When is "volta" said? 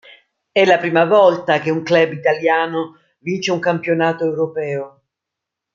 1.05-1.59